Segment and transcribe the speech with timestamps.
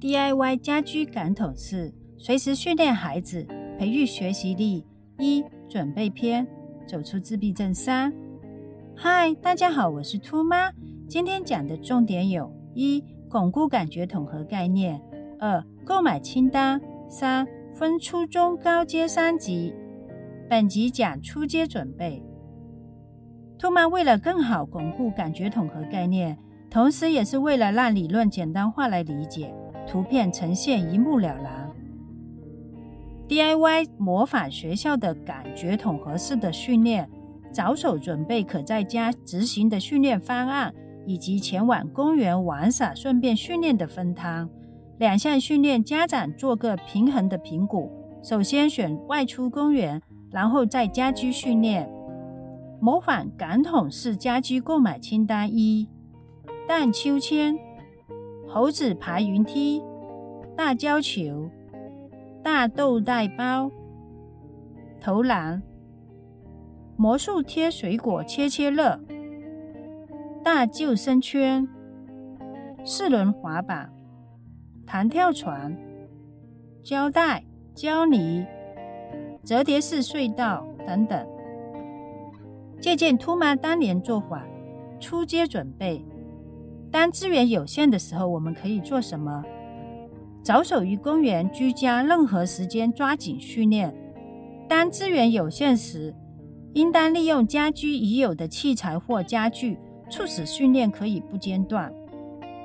[0.00, 3.44] DIY 家居感统式，随时训练孩子，
[3.76, 4.86] 培育学习力。
[5.18, 6.46] 一准备篇：
[6.86, 7.74] 走出自闭症。
[7.74, 8.12] 三，
[8.94, 10.70] 嗨，大家好，我是兔妈。
[11.08, 15.00] 今天讲的重点有：一、巩固感觉统合概念；
[15.40, 16.78] 二、购买清单；
[17.10, 17.44] 三、
[17.74, 19.74] 分初中高阶三级。
[20.48, 22.22] 本集讲初阶准备。
[23.58, 26.38] 兔妈为了更好巩固感觉统合概念，
[26.70, 29.52] 同时也是为了让理论简单化来理解。
[29.88, 31.70] 图片呈现一目了然。
[33.28, 37.08] DIY 模仿学校的感觉统合式的训练，
[37.52, 40.74] 着手准备可在家执行的训练方案，
[41.06, 44.48] 以及前往公园玩耍顺便训练的分摊。
[44.98, 47.90] 两项训练，家长做个平衡的评估。
[48.22, 50.00] 首先选外出公园，
[50.30, 51.88] 然后在家居训练。
[52.80, 55.88] 模仿感统式家居购买清单：一、
[56.66, 57.67] 荡秋千。
[58.50, 59.82] 猴子爬云梯、
[60.56, 61.50] 大胶球、
[62.42, 63.70] 大豆袋包、
[65.00, 65.62] 投篮、
[66.96, 68.98] 魔术贴水果切切乐、
[70.42, 71.68] 大救生圈、
[72.84, 73.92] 四轮滑板、
[74.86, 75.76] 弹跳床、
[76.82, 78.46] 胶带、胶泥、
[79.44, 81.26] 折叠式隧道等等。
[82.80, 84.42] 借鉴兔妈当年做法，
[84.98, 86.02] 出街准备。
[86.90, 89.44] 当资源有限的时候，我们可以做什么？
[90.42, 93.94] 着手于公园、居家，任何时间抓紧训练。
[94.68, 96.14] 当资源有限时，
[96.72, 99.78] 应当利用家居已有的器材或家具，
[100.10, 101.92] 促使训练可以不间断。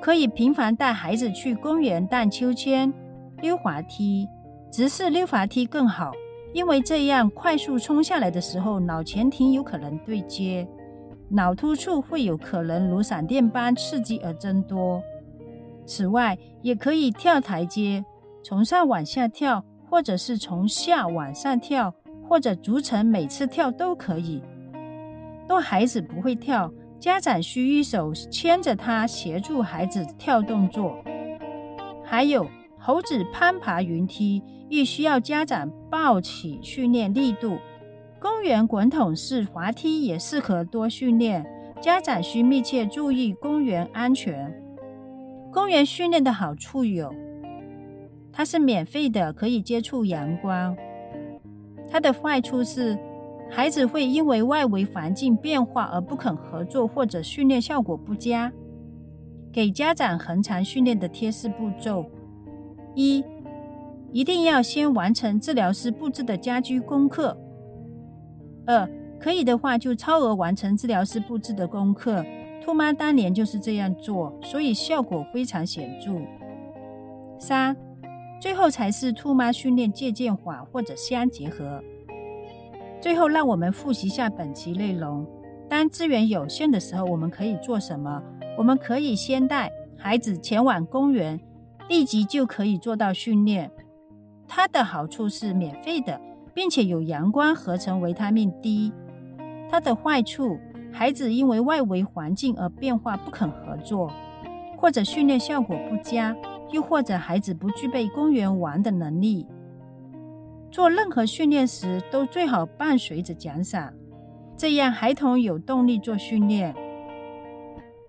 [0.00, 2.92] 可以频繁带孩子去公园荡秋千、
[3.40, 4.26] 溜滑梯，
[4.70, 6.12] 直式溜滑梯更好，
[6.52, 10.66] 因为这样快速冲下来的时候，脑前庭有可能对接。
[11.30, 15.02] 脑突触会有可能如闪电般刺激而增多。
[15.86, 18.04] 此外，也可以跳台阶，
[18.42, 21.94] 从上往下跳，或者是从下往上跳，
[22.28, 24.42] 或者逐层每次跳都可以。
[25.48, 30.96] 若孩子不会跳，家长需一手牵着他，协助孩子跳动作。
[32.02, 32.46] 还有
[32.78, 37.58] 猴子攀爬云梯，亦需要家长抱起训练力度。
[38.24, 41.44] 公园滚筒式滑梯也适合多训练，
[41.82, 44.50] 家长需密切注意公园安全。
[45.52, 47.14] 公园训练的好处有：
[48.32, 50.74] 它是免费的，可以接触阳光；
[51.90, 52.98] 它的坏处是，
[53.50, 58.50] 孩子会因为外围环境变化而不肯合作，或者训练效果不佳。
[59.52, 62.06] 给家长恒常训练的贴士步骤：
[62.94, 63.22] 一，
[64.12, 67.36] 一定要先完成治疗师布置的家居功课。
[68.66, 68.88] 二
[69.20, 72.24] 可以的话，就超额完成治疗师布置的功课。
[72.62, 76.20] 兔妈当年就是这样做，所以效果非常显著。
[77.38, 77.76] 三，
[78.40, 81.82] 最后才是兔妈训练借鉴法或者相结合。
[83.00, 85.26] 最后，让我们复习下本期内容。
[85.68, 88.22] 当资源有限的时候，我们可以做什么？
[88.56, 91.38] 我们可以先带孩子前往公园，
[91.88, 93.70] 立即就可以做到训练。
[94.48, 96.18] 它的好处是免费的。
[96.54, 98.92] 并且有阳光合成维他命 D，
[99.70, 100.58] 它的坏处，
[100.92, 104.12] 孩子因为外围环境而变化不肯合作，
[104.78, 106.36] 或者训练效果不佳，
[106.70, 109.46] 又或者孩子不具备公园玩的能力。
[110.70, 113.92] 做任何训练时都最好伴随着奖赏，
[114.56, 116.74] 这样孩童有动力做训练。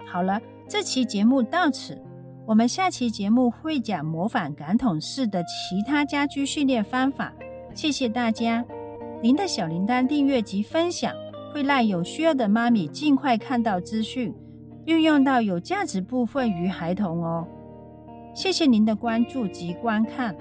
[0.05, 2.01] 好了，这期节目到此，
[2.47, 7.34] 我们下期节目会讲模仿感统式的其他家居训练方法。
[7.75, 8.63] 谢谢大家！
[9.22, 11.13] 您的小铃铛订阅及分享，
[11.53, 14.34] 会让有需要的妈咪尽快看到资讯，
[14.86, 17.46] 运用到有价值部分于孩童哦。
[18.34, 20.34] 谢谢您的关注及观看。